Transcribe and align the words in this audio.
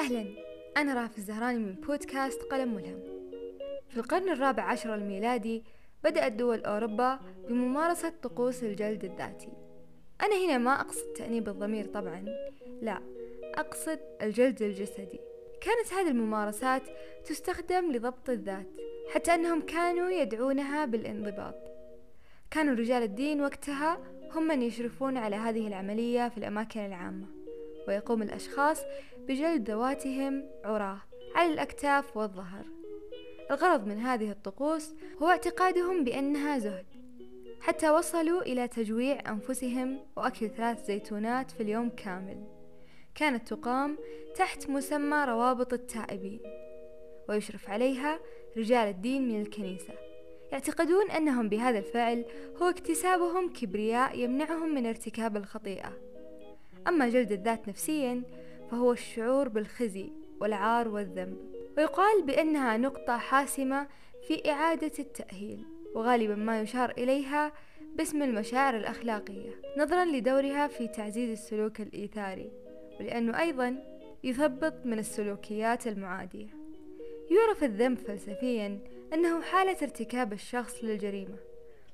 أهلا. 0.00 0.26
أنا 0.76 1.02
راف 1.02 1.18
الزهراني 1.18 1.58
من 1.58 1.74
بودكاست 1.74 2.42
قلم 2.42 2.74
ملهم. 2.74 3.00
في 3.88 3.96
القرن 3.96 4.28
الرابع 4.28 4.62
عشر 4.62 4.94
الميلادي 4.94 5.64
بدأت 6.04 6.32
دول 6.32 6.64
أوروبا 6.64 7.20
بممارسة 7.48 8.12
طقوس 8.22 8.62
الجلد 8.62 9.04
الذاتي. 9.04 9.48
أنا 10.22 10.44
هنا 10.44 10.58
ما 10.58 10.80
أقصد 10.80 11.12
تأنيب 11.12 11.48
الضمير 11.48 11.86
طبعا. 11.86 12.24
لا 12.82 13.00
أقصد 13.54 13.98
الجلد 14.22 14.62
الجسدي. 14.62 15.20
كانت 15.60 15.92
هذه 15.92 16.08
الممارسات 16.08 16.82
تستخدم 17.24 17.92
لضبط 17.92 18.30
الذات 18.30 18.66
حتى 19.14 19.34
أنهم 19.34 19.60
كانوا 19.60 20.10
يدعونها 20.10 20.84
بالانضباط. 20.84 21.54
كانوا 22.50 22.74
رجال 22.74 23.02
الدين 23.02 23.42
وقتها 23.42 23.98
هم 24.32 24.42
من 24.42 24.62
يشرفون 24.62 25.16
على 25.16 25.36
هذه 25.36 25.68
العملية 25.68 26.28
في 26.28 26.38
الأماكن 26.38 26.80
العامة. 26.80 27.39
ويقوم 27.88 28.22
الأشخاص 28.22 28.82
بجلد 29.28 29.70
ذواتهم 29.70 30.44
عراه 30.64 30.98
على 31.34 31.52
الأكتاف 31.52 32.16
والظهر. 32.16 32.64
الغرض 33.50 33.86
من 33.86 33.98
هذه 33.98 34.30
الطقوس 34.30 34.94
هو 35.22 35.28
اعتقادهم 35.28 36.04
بأنها 36.04 36.58
زهد. 36.58 36.86
حتى 37.60 37.90
وصلوا 37.90 38.42
إلى 38.42 38.68
تجويع 38.68 39.30
أنفسهم 39.30 40.00
وأكل 40.16 40.48
ثلاث 40.48 40.86
زيتونات 40.86 41.50
في 41.50 41.62
اليوم 41.62 41.90
كامل. 41.90 42.44
كانت 43.14 43.48
تقام 43.48 43.98
تحت 44.36 44.70
مسمى 44.70 45.24
روابط 45.28 45.72
التائبين. 45.72 46.40
ويشرف 47.28 47.70
عليها 47.70 48.20
رجال 48.56 48.88
الدين 48.88 49.28
من 49.28 49.40
الكنيسة. 49.40 49.94
يعتقدون 50.52 51.10
أنهم 51.10 51.48
بهذا 51.48 51.78
الفعل 51.78 52.24
هو 52.62 52.68
اكتسابهم 52.68 53.52
كبرياء 53.52 54.18
يمنعهم 54.18 54.74
من 54.74 54.86
ارتكاب 54.86 55.36
الخطيئة. 55.36 56.09
أما 56.88 57.08
جلد 57.08 57.32
الذات 57.32 57.68
نفسيا 57.68 58.22
فهو 58.70 58.92
الشعور 58.92 59.48
بالخزي 59.48 60.12
والعار 60.40 60.88
والذنب. 60.88 61.36
ويقال 61.78 62.22
بأنها 62.22 62.76
نقطة 62.76 63.18
حاسمة 63.18 63.88
في 64.28 64.50
إعادة 64.50 64.92
التأهيل 64.98 65.64
وغالبا 65.94 66.34
ما 66.34 66.60
يشار 66.60 66.90
إليها 66.90 67.52
باسم 67.94 68.22
المشاعر 68.22 68.76
الأخلاقية 68.76 69.50
نظرا 69.78 70.04
لدورها 70.04 70.66
في 70.66 70.88
تعزيز 70.88 71.30
السلوك 71.30 71.80
الإيثاري 71.80 72.52
ولأنه 73.00 73.40
أيضا 73.40 73.76
يثبط 74.24 74.74
من 74.84 74.98
السلوكيات 74.98 75.86
المعادية. 75.86 76.48
يعرف 77.30 77.64
الذنب 77.64 77.98
فلسفيا 77.98 78.78
أنه 79.14 79.40
حالة 79.42 79.76
ارتكاب 79.82 80.32
الشخص 80.32 80.84
للجريمة 80.84 81.36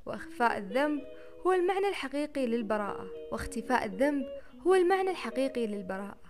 وإخفاء 0.07 0.59
الذنب 0.59 1.03
هو 1.47 1.53
المعنى 1.53 1.89
الحقيقي 1.89 2.47
للبراءة 2.47 3.07
واختفاء 3.33 3.85
الذنب 3.85 4.27
هو 4.67 4.75
المعنى 4.75 5.11
الحقيقي 5.11 5.67
للبراءة. 5.67 6.21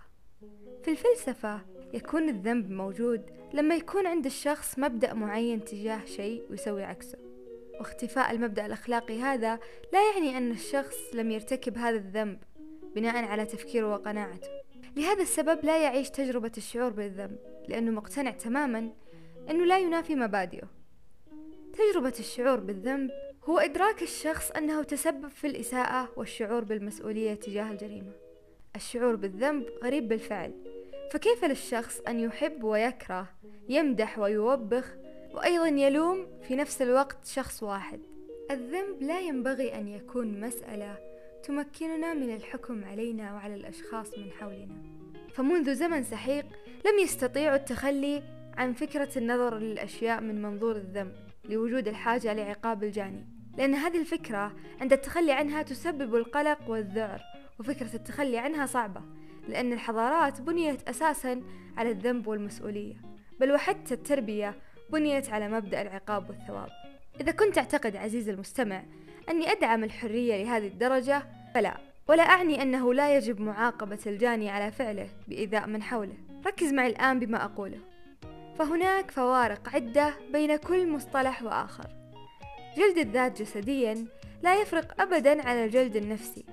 في 0.83 0.91
الفلسفة 0.91 1.61
يكون 1.93 2.29
الذنب 2.29 2.71
موجود 2.71 3.21
لما 3.53 3.75
يكون 3.75 4.07
عند 4.07 4.25
الشخص 4.25 4.79
مبدأ 4.79 5.13
معين 5.13 5.65
تجاه 5.65 6.05
شيء 6.05 6.43
ويسوي 6.49 6.83
عكسه. 6.83 7.17
واختفاء 7.79 8.31
المبدأ 8.31 8.65
الأخلاقي 8.65 9.21
هذا 9.21 9.59
لا 9.93 10.11
يعني 10.11 10.37
أن 10.37 10.51
الشخص 10.51 10.95
لم 11.13 11.31
يرتكب 11.31 11.77
هذا 11.77 11.97
الذنب 11.97 12.39
بناء 12.95 13.25
على 13.25 13.45
تفكيره 13.45 13.93
وقناعته. 13.93 14.49
لهذا 14.97 15.21
السبب 15.21 15.65
لا 15.65 15.83
يعيش 15.83 16.09
تجربة 16.09 16.51
الشعور 16.57 16.89
بالذنب 16.89 17.37
لأنه 17.67 17.91
مقتنع 17.91 18.31
تماما 18.31 18.91
أنه 19.49 19.65
لا 19.65 19.79
ينافي 19.79 20.15
مبادئه. 20.15 20.67
تجربة 21.73 22.13
الشعور 22.19 22.59
بالذنب 22.59 23.11
هو 23.43 23.59
إدراك 23.59 24.01
الشخص 24.03 24.51
أنه 24.51 24.83
تسبب 24.83 25.27
في 25.27 25.47
الإساءة 25.47 26.09
والشعور 26.15 26.63
بالمسؤولية 26.63 27.33
تجاه 27.33 27.71
الجريمة. 27.71 28.26
الشعور 28.77 29.15
بالذنب 29.15 29.65
غريب 29.83 30.07
بالفعل. 30.07 30.53
فكيف 31.11 31.45
للشخص 31.45 31.99
أن 32.07 32.19
يحب 32.19 32.63
ويكره 32.63 33.27
يمدح 33.69 34.19
ويوبخ 34.19 34.95
وأيضا 35.33 35.67
يلوم 35.67 36.27
في 36.47 36.55
نفس 36.55 36.81
الوقت 36.81 37.25
شخص 37.25 37.63
واحد؟ 37.63 37.99
الذنب 38.51 39.01
لا 39.01 39.19
ينبغي 39.19 39.75
أن 39.75 39.87
يكون 39.87 40.39
مسألة 40.39 40.97
تمكننا 41.43 42.13
من 42.13 42.35
الحكم 42.35 42.83
علينا 42.83 43.33
وعلى 43.33 43.55
الأشخاص 43.55 44.17
من 44.17 44.31
حولنا. 44.31 44.75
فمنذ 45.33 45.73
زمن 45.73 46.03
سحيق 46.03 46.45
لم 46.85 46.99
يستطيعوا 47.03 47.55
التخلي 47.55 48.23
عن 48.57 48.73
فكرة 48.73 49.17
النظر 49.17 49.57
للأشياء 49.57 50.21
من 50.21 50.41
منظور 50.41 50.75
الذنب 50.75 51.15
لوجود 51.49 51.87
الحاجة 51.87 52.33
لعقاب 52.33 52.83
الجاني. 52.83 53.27
لأن 53.57 53.73
هذه 53.73 53.99
الفكرة 53.99 54.55
عند 54.81 54.93
التخلي 54.93 55.31
عنها 55.31 55.61
تسبب 55.61 56.15
القلق 56.15 56.69
والذعر. 56.69 57.21
وفكرة 57.59 57.95
التخلي 57.95 58.37
عنها 58.37 58.65
صعبة 58.65 59.01
لأن 59.47 59.73
الحضارات 59.73 60.41
بنيت 60.41 60.89
أساسا 60.89 61.41
على 61.77 61.91
الذنب 61.91 62.27
والمسؤولية 62.27 62.95
بل 63.39 63.51
وحتى 63.51 63.93
التربية 63.93 64.55
بنيت 64.89 65.29
على 65.29 65.49
مبدأ 65.49 65.81
العقاب 65.81 66.29
والثواب. 66.29 66.69
إذا 67.21 67.31
كنت 67.31 67.55
تعتقد 67.55 67.95
عزيزي 67.95 68.31
المستمع 68.31 68.83
أني 69.29 69.51
أدعم 69.51 69.83
الحرية 69.83 70.43
لهذه 70.43 70.67
الدرجة 70.67 71.23
فلا 71.53 71.77
ولا 72.07 72.23
أعني 72.23 72.61
أنه 72.61 72.93
لا 72.93 73.17
يجب 73.17 73.41
معاقبة 73.41 73.99
الجاني 74.07 74.49
على 74.49 74.71
فعله 74.71 75.09
بإيذاء 75.27 75.67
من 75.67 75.83
حوله. 75.83 76.13
ركز 76.47 76.73
معي 76.73 76.87
الآن 76.87 77.19
بما 77.19 77.45
أقوله. 77.45 77.79
فهناك 78.59 79.11
فوارق 79.11 79.69
عدة 79.69 80.13
بين 80.31 80.55
كل 80.55 80.89
مصطلح 80.89 81.43
وآخر. 81.43 81.87
جلد 82.77 82.97
الذات 82.97 83.41
جسديا 83.41 84.05
لا 84.43 84.61
يفرق 84.61 85.01
أبدا 85.01 85.47
عن 85.47 85.55
الجلد 85.55 85.95
النفسي. 85.95 86.45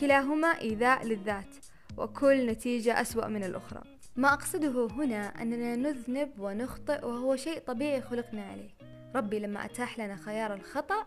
كلاهما 0.00 0.48
إيذاء 0.48 1.06
للذات 1.06 1.56
وكل 1.96 2.46
نتيجة 2.46 3.00
أسوأ 3.00 3.26
من 3.26 3.44
الأخرى. 3.44 3.82
ما 4.16 4.32
أقصده 4.32 4.86
هنا 4.86 5.42
أننا 5.42 5.76
نذنب 5.76 6.30
ونخطئ 6.38 7.06
وهو 7.06 7.36
شيء 7.36 7.58
طبيعي 7.58 8.00
خلقنا 8.00 8.42
عليه. 8.42 8.70
ربي 9.14 9.38
لما 9.38 9.64
أتاح 9.64 9.98
لنا 9.98 10.16
خيار 10.16 10.54
الخطأ 10.54 11.06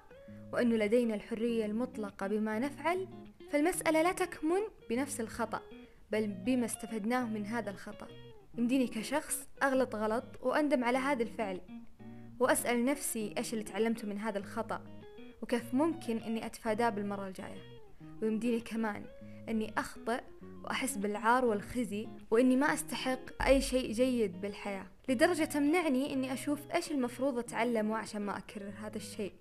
وأنه 0.54 0.76
لدينا 0.76 1.16
الحرية 1.16 1.66
المطلقة 1.66 2.28
بما 2.28 2.60
نفعل 2.60 3.08
فالمسألة 3.52 4.02
لا 4.02 4.12
تكمن 4.12 4.62
بنفس 4.90 5.22
الخطأ 5.22 5.62
بل 6.12 6.28
بما 6.28 6.66
استفدناه 6.66 7.26
من 7.26 7.46
هذا 7.46 7.70
الخطأ. 7.70 8.08
يمديني 8.58 8.88
كشخص 8.88 9.48
أغلط 9.64 9.96
غلط 9.96 10.24
وأندم 10.42 10.84
على 10.84 10.98
هذا 10.98 11.24
الفعل 11.24 11.62
وأسأل 12.40 12.86
نفسي 12.86 13.34
إيش 13.38 13.54
اللي 13.54 13.64
تعلمته 13.64 14.08
من 14.08 14.18
هذا 14.18 14.38
الخطأ 14.38 14.82
وكيف 15.42 15.74
ممكن 15.74 16.18
أني 16.18 16.46
أتفاداه 16.46 16.90
بالمرة 16.90 17.28
الجاية. 17.28 17.77
ويمديني 18.22 18.60
كمان 18.60 19.04
أني 19.50 19.74
أخطئ 19.78 20.22
وأحس 20.64 20.98
بالعار 20.98 21.46
والخزي 21.46 22.08
وإني 22.32 22.56
ما 22.56 22.74
أستحق 22.74 23.44
أي 23.48 23.62
شيء 23.62 23.92
جيد 23.92 24.42
بالحياة. 24.42 24.86
لدرجة 25.10 25.44
تمنعني 25.44 26.14
إني 26.14 26.34
أشوف 26.34 26.60
إيش 26.76 26.92
المفروض 26.92 27.38
أتعلمه 27.38 27.98
عشان 27.98 28.22
ما 28.22 28.38
أكرر 28.38 28.74
هذا 28.82 28.96
الشيء. 28.96 29.34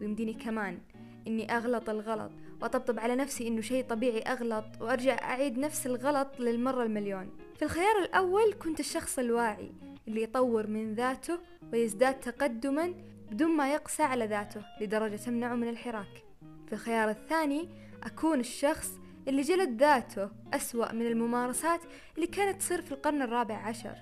ويمديني 0.00 0.34
كمان 0.34 0.78
إني 1.26 1.56
أغلط 1.56 1.90
الغلط 1.90 2.30
وأطبطب 2.62 2.98
على 2.98 3.16
نفسي 3.16 3.48
إنه 3.48 3.60
شيء 3.60 3.84
طبيعي 3.84 4.20
أغلط 4.20 4.64
وأرجع 4.80 5.18
أعيد 5.22 5.58
نفس 5.58 5.86
الغلط 5.86 6.40
للمرة 6.40 6.82
المليون. 6.82 7.30
في 7.56 7.64
الخيار 7.64 7.98
الأول 8.02 8.52
كنت 8.52 8.80
الشخص 8.80 9.18
الواعي 9.18 9.72
اللي 10.08 10.22
يطور 10.22 10.66
من 10.66 10.94
ذاته 10.94 11.38
ويزداد 11.72 12.20
تقدما 12.20 12.94
بدون 13.30 13.56
ما 13.56 13.72
يقسى 13.72 14.02
على 14.02 14.26
ذاته 14.26 14.62
لدرجة 14.80 15.16
تمنعه 15.16 15.54
من 15.54 15.68
الحراك. 15.68 16.24
في 16.66 16.72
الخيار 16.72 17.10
الثاني 17.10 17.68
أكون 18.04 18.40
الشخص 18.40 18.90
اللي 19.28 19.42
جلد 19.42 19.80
ذاته 19.80 20.30
أسوأ 20.54 20.92
من 20.92 21.06
الممارسات 21.06 21.80
اللي 22.16 22.26
كانت 22.26 22.60
تصير 22.60 22.82
في 22.82 22.92
القرن 22.92 23.22
الرابع 23.22 23.54
عشر 23.54 23.94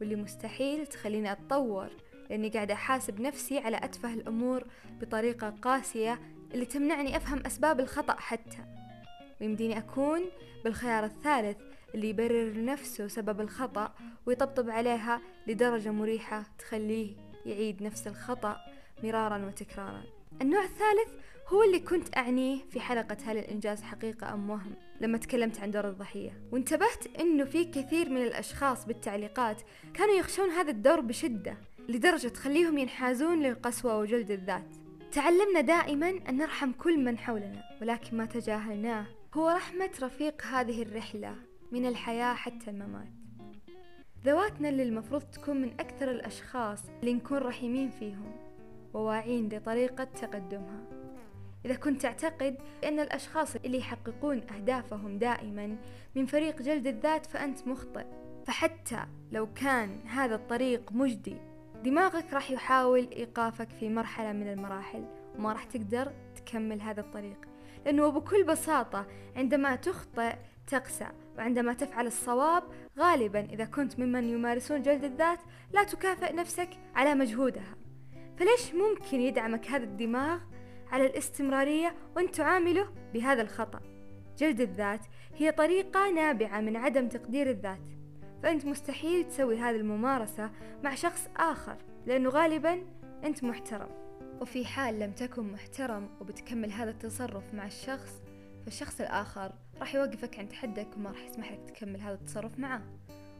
واللي 0.00 0.16
مستحيل 0.16 0.86
تخليني 0.86 1.32
أتطور 1.32 1.88
لأني 2.30 2.48
قاعدة 2.48 2.74
أحاسب 2.74 3.20
نفسي 3.20 3.58
على 3.58 3.76
أتفه 3.76 4.14
الأمور 4.14 4.64
بطريقة 5.00 5.50
قاسية 5.50 6.20
اللي 6.54 6.64
تمنعني 6.64 7.16
أفهم 7.16 7.42
أسباب 7.46 7.80
الخطأ 7.80 8.14
حتى. 8.14 8.58
ويمديني 9.40 9.78
أكون 9.78 10.20
بالخيار 10.64 11.04
الثالث 11.04 11.56
اللي 11.94 12.08
يبرر 12.08 12.50
لنفسه 12.50 13.08
سبب 13.08 13.40
الخطأ 13.40 13.94
ويطبطب 14.26 14.70
عليها 14.70 15.20
لدرجة 15.46 15.90
مريحة 15.90 16.44
تخليه 16.58 17.16
يعيد 17.46 17.82
نفس 17.82 18.06
الخطأ 18.06 18.56
مرارا 19.02 19.46
وتكرارا. 19.46 20.17
النوع 20.42 20.62
الثالث 20.64 21.24
هو 21.48 21.62
اللي 21.62 21.80
كنت 21.80 22.16
أعنيه 22.16 22.60
في 22.70 22.80
حلقة 22.80 23.16
هل 23.24 23.38
الإنجاز 23.38 23.82
حقيقة 23.82 24.34
أم 24.34 24.50
وهم 24.50 24.72
لما 25.00 25.18
تكلمت 25.18 25.60
عن 25.60 25.70
دور 25.70 25.88
الضحية. 25.88 26.40
وانتبهت 26.52 27.20
أنه 27.20 27.44
في 27.44 27.64
كثير 27.64 28.08
من 28.08 28.22
الأشخاص 28.22 28.86
بالتعليقات 28.86 29.62
كانوا 29.94 30.14
يخشون 30.14 30.50
هذا 30.50 30.70
الدور 30.70 31.00
بشدة 31.00 31.56
لدرجة 31.88 32.28
تخليهم 32.28 32.78
ينحازون 32.78 33.42
للقسوة 33.42 33.98
وجلد 33.98 34.30
الذات. 34.30 34.76
تعلمنا 35.12 35.60
دائما 35.60 36.08
أن 36.28 36.36
نرحم 36.36 36.72
كل 36.72 37.04
من 37.04 37.18
حولنا 37.18 37.62
ولكن 37.82 38.16
ما 38.16 38.24
تجاهلناه 38.24 39.06
هو 39.34 39.48
رحمة 39.48 39.90
رفيق 40.02 40.42
هذه 40.42 40.82
الرحلة 40.82 41.34
من 41.72 41.86
الحياة 41.86 42.34
حتى 42.34 42.70
الممات. 42.70 43.08
ذواتنا 44.24 44.68
اللي 44.68 44.82
المفروض 44.82 45.22
تكون 45.22 45.62
من 45.62 45.70
أكثر 45.80 46.10
الأشخاص 46.10 46.82
اللي 47.00 47.14
نكون 47.14 47.38
رحيمين 47.38 47.90
فيهم. 47.90 48.37
وواعين 48.98 49.48
لطريقة 49.48 50.04
تقدمها. 50.04 50.80
إذا 51.64 51.74
كنت 51.74 52.02
تعتقد 52.02 52.56
أن 52.84 53.00
الأشخاص 53.00 53.56
اللي 53.56 53.78
يحققون 53.78 54.42
أهدافهم 54.54 55.18
دائما 55.18 55.76
من 56.14 56.26
فريق 56.26 56.62
جلد 56.62 56.86
الذات 56.86 57.26
فأنت 57.26 57.68
مخطئ. 57.68 58.06
فحتى 58.46 59.06
لو 59.32 59.52
كان 59.54 60.00
هذا 60.06 60.34
الطريق 60.34 60.92
مجدي 60.92 61.36
دماغك 61.84 62.32
راح 62.32 62.50
يحاول 62.50 63.08
إيقافك 63.12 63.70
في 63.70 63.88
مرحلة 63.88 64.32
من 64.32 64.52
المراحل 64.52 65.04
وما 65.38 65.52
راح 65.52 65.64
تقدر 65.64 66.12
تكمل 66.36 66.80
هذا 66.80 67.00
الطريق. 67.00 67.38
لأنه 67.86 68.08
بكل 68.08 68.44
بساطة 68.44 69.06
عندما 69.36 69.76
تخطئ 69.76 70.34
تقسى 70.66 71.08
وعندما 71.38 71.72
تفعل 71.72 72.06
الصواب 72.06 72.62
غالبا 72.98 73.40
إذا 73.40 73.64
كنت 73.64 74.00
ممن 74.00 74.24
يمارسون 74.24 74.82
جلد 74.82 75.04
الذات 75.04 75.38
لا 75.72 75.84
تكافئ 75.84 76.32
نفسك 76.32 76.68
على 76.94 77.14
مجهودها. 77.14 77.74
فليش 78.38 78.74
ممكن 78.74 79.20
يدعمك 79.20 79.66
هذا 79.66 79.84
الدماغ 79.84 80.40
على 80.92 81.06
الاستمرارية 81.06 81.94
وأن 82.16 82.30
تعامله 82.30 82.88
بهذا 83.14 83.42
الخطأ؟ 83.42 83.80
جلد 84.38 84.60
الذات 84.60 85.00
هي 85.36 85.52
طريقة 85.52 86.10
نابعة 86.10 86.60
من 86.60 86.76
عدم 86.76 87.08
تقدير 87.08 87.50
الذات 87.50 87.80
فأنت 88.42 88.66
مستحيل 88.66 89.24
تسوي 89.24 89.58
هذه 89.58 89.76
الممارسة 89.76 90.50
مع 90.84 90.94
شخص 90.94 91.28
آخر 91.36 91.76
لأنه 92.06 92.30
غالبا 92.30 92.82
أنت 93.24 93.44
محترم. 93.44 93.88
وفي 94.40 94.64
حال 94.64 94.98
لم 94.98 95.12
تكن 95.12 95.52
محترم 95.52 96.08
وبتكمل 96.20 96.72
هذا 96.72 96.90
التصرف 96.90 97.54
مع 97.54 97.66
الشخص 97.66 98.22
فالشخص 98.64 99.00
الآخر 99.00 99.52
راح 99.80 99.94
يوقفك 99.94 100.38
عند 100.38 100.52
حدك 100.52 100.88
وما 100.96 101.10
راح 101.10 101.24
يسمح 101.24 101.52
لك 101.52 101.70
تكمل 101.70 102.00
هذا 102.00 102.14
التصرف 102.14 102.58
معه. 102.58 102.82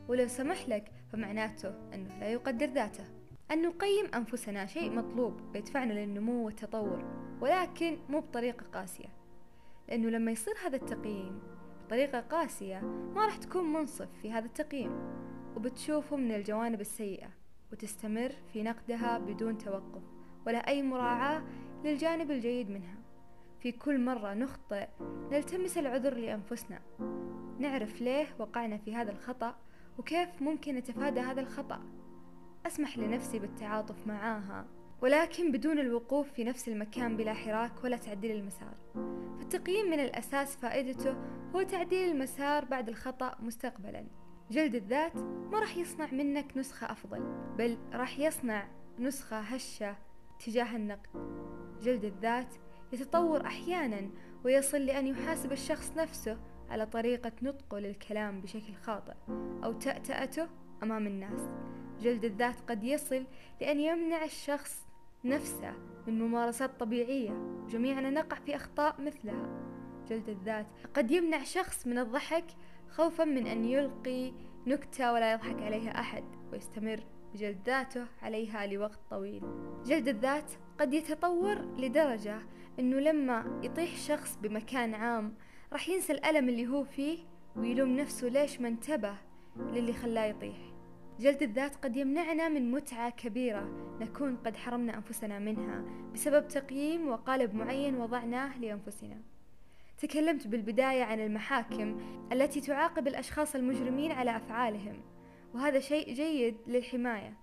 ولو 0.09 0.29
سمح 0.29 0.69
لك 0.69 0.93
فمعناته 1.13 1.75
أنه 1.95 2.19
لا 2.21 2.29
يقدر 2.29 2.67
ذاته. 2.67 3.18
أن 3.51 3.63
نقيم 3.63 4.07
أنفسنا 4.15 4.67
شيء 4.67 4.91
مطلوب 4.91 5.41
ويدفعنا 5.55 5.93
للنمو 5.93 6.47
والتطور 6.47 7.05
ولكن 7.41 7.99
مو 8.09 8.21
بطريقة 8.21 8.67
قاسية. 8.75 9.09
لأنه 9.89 10.09
لما 10.09 10.31
يصير 10.31 10.55
هذا 10.67 10.77
التقييم 10.77 11.41
بطريقة 11.87 12.21
قاسية 12.21 12.81
ما 13.15 13.25
راح 13.25 13.37
تكون 13.37 13.73
منصف 13.73 14.09
في 14.23 14.33
هذا 14.33 14.47
التقييم 14.47 14.91
وبتشوفه 15.57 16.17
من 16.17 16.35
الجوانب 16.35 16.81
السيئة 16.81 17.29
وتستمر 17.73 18.33
في 18.53 18.63
نقدها 18.63 19.19
بدون 19.19 19.59
توقف 19.59 20.03
ولا 20.47 20.59
أي 20.69 20.83
مراعاة 20.83 21.43
للجانب 21.85 22.31
الجيد 22.31 22.71
منها. 22.71 22.99
في 23.61 23.73
كل 23.73 24.01
مرة 24.01 24.35
نخطئ 24.35 24.89
نلتمس 25.33 25.79
العذر 25.79 26.15
لأنفسنا. 26.15 26.81
نعرف 27.59 28.01
ليه 28.01 28.27
وقعنا 28.39 28.79
في 28.79 28.95
هذا 28.95 29.13
الخطأ 29.13 29.57
وكيف 29.99 30.43
ممكن 30.43 30.75
نتفادى 30.75 31.21
هذا 31.21 31.41
الخطأ. 31.41 31.83
أسمح 32.69 32.99
لنفسي 32.99 33.39
بالتعاطف 33.39 34.07
معاها 34.07 34.67
ولكن 35.03 35.53
بدون 35.53 35.79
الوقوف 35.79 36.33
في 36.33 36.45
نفس 36.45 36.69
المكان 36.69 37.17
بلا 37.17 37.35
حراك 37.35 37.85
ولا 37.85 37.97
تعديل 37.97 38.37
المسار. 38.37 38.75
فالتقييم 39.39 39.91
من 39.91 40.01
الأساس 40.01 40.57
فائدته 40.57 41.17
هو 41.55 41.63
تعديل 41.63 42.11
المسار 42.11 42.65
بعد 42.65 42.89
الخطأ 42.89 43.37
مستقبلا. 43.41 44.07
جلد 44.51 44.75
الذات 44.75 45.17
ما 45.53 45.61
راح 45.61 45.77
يصنع 45.77 46.13
منك 46.13 46.57
نسخة 46.57 46.93
أفضل 46.93 47.21
بل 47.59 47.79
راح 47.93 48.19
يصنع 48.19 48.69
نسخة 48.99 49.39
هشة 49.39 49.97
تجاه 50.47 50.77
النقد. 50.77 51.09
جلد 51.83 52.05
الذات 52.05 52.55
يتطور 52.93 53.47
أحيانا 53.47 54.11
ويصل 54.45 54.79
لأن 54.79 55.07
يحاسب 55.07 55.53
الشخص 55.53 55.93
نفسه 55.97 56.39
على 56.71 56.87
طريقة 56.87 57.33
نطقه 57.43 57.79
للكلام 57.79 58.41
بشكل 58.41 58.75
خاطئ 58.83 59.15
أو 59.65 59.73
تأتأته 59.73 60.49
أمام 60.83 61.07
الناس. 61.07 61.49
جلد 62.01 62.25
الذات 62.25 62.61
قد 62.71 62.85
يصل 62.85 63.25
لأن 63.61 63.81
يمنع 63.81 64.25
الشخص 64.25 64.87
نفسه 65.25 65.73
من 66.07 66.19
ممارسات 66.19 66.81
طبيعية. 66.81 67.31
وجميعنا 67.65 68.11
نقع 68.11 68.37
في 68.37 68.57
أخطاء 68.57 69.01
مثلها. 69.01 69.61
جلد 70.09 70.29
الذات 70.29 70.67
قد 70.95 71.11
يمنع 71.11 71.43
شخص 71.43 71.87
من 71.87 71.99
الضحك 71.99 72.45
خوفا 72.89 73.25
من 73.25 73.47
أن 73.47 73.65
يلقي 73.65 74.33
نكتة 74.67 75.13
ولا 75.13 75.33
يضحك 75.33 75.63
عليها 75.63 76.01
أحد 76.01 76.25
ويستمر 76.53 77.01
بجلد 77.35 77.59
ذاته 77.67 78.07
عليها 78.23 78.67
لوقت 78.67 78.99
طويل. 79.11 79.43
جلد 79.85 80.09
الذات 80.09 80.53
قد 80.81 80.95
يتطور 80.95 81.55
لدرجة 81.79 82.39
أنه 82.79 83.01
لما 83.01 83.61
يطيح 83.63 83.97
شخص 83.97 84.39
بمكان 84.43 84.95
عام 84.95 85.35
راح 85.73 85.89
ينسى 85.89 86.13
الألم 86.13 86.49
اللي 86.49 86.67
هو 86.67 86.85
فيه 86.85 87.19
ويلوم 87.57 87.97
نفسه 87.97 88.29
ليش 88.29 88.61
ما 88.61 88.69
انتبه 88.69 89.15
للي 89.57 89.93
خلاه 89.93 90.25
يطيح. 90.25 90.68
جلد 91.21 91.43
الذات 91.43 91.77
قد 91.77 91.97
يمنعنا 91.97 92.49
من 92.49 92.71
متعة 92.71 93.11
كبيرة. 93.11 93.69
نكون 94.01 94.37
قد 94.37 94.57
حرمنا 94.57 94.97
أنفسنا 94.97 95.39
منها 95.39 95.85
بسبب 96.15 96.49
تقييم 96.49 97.09
وقالب 97.09 97.55
معين 97.55 97.95
وضعناه 97.95 98.59
لأنفسنا. 98.59 99.17
تكلمت 99.99 100.47
بالبداية 100.47 101.05
عن 101.05 101.21
المحاكم 101.21 102.01
التي 102.33 102.61
تعاقب 102.61 103.09
الأشخاص 103.09 103.55
المجرمين 103.55 104.13
على 104.13 104.37
أفعالهم 104.37 105.03
وهذا 105.55 105.81
شيء 105.81 106.15
جيد 106.15 106.57
للحماية. 106.67 107.35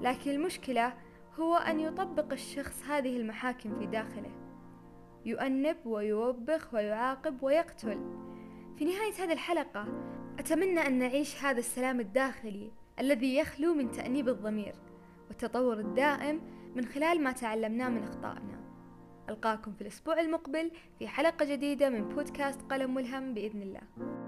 لكن 0.00 0.30
المشكلة 0.30 0.92
هو 1.38 1.54
أن 1.54 1.80
يطبق 1.80 2.32
الشخص 2.32 2.84
هذه 2.84 3.16
المحاكم 3.16 3.78
في 3.78 3.86
داخله. 3.86 4.30
يؤنب 5.24 5.76
ويوبخ 5.84 6.74
ويعاقب 6.74 7.42
ويقتل. 7.42 7.98
في 8.78 8.84
نهاية 8.84 9.12
هذه 9.18 9.32
الحلقة 9.32 9.86
أتمنى 10.38 10.86
أن 10.86 10.98
نعيش 10.98 11.44
هذا 11.44 11.58
السلام 11.58 12.00
الداخلي 12.00 12.70
الذي 13.00 13.36
يخلو 13.36 13.74
من 13.74 13.90
تأنيب 13.90 14.28
الضمير 14.28 14.74
والتطور 15.28 15.80
الدائم 15.80 16.40
من 16.76 16.84
خلال 16.84 17.22
ما 17.22 17.32
تعلمناه 17.32 17.88
من 17.88 18.02
أخطائنا. 18.02 18.60
ألقاكم 19.28 19.72
في 19.72 19.80
الأسبوع 19.80 20.20
المقبل 20.20 20.70
في 20.98 21.08
حلقة 21.08 21.44
جديدة 21.44 21.90
من 21.90 22.08
بودكاست 22.08 22.60
قلم 22.62 22.94
ملهم 22.94 23.34
بإذن 23.34 23.62
الله. 23.62 24.25